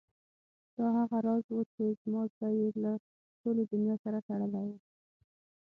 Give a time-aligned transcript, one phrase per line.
[0.77, 2.91] دا هغه راز و چې زما زړه یې له
[3.41, 4.71] ټولې دنیا سره تړلی و.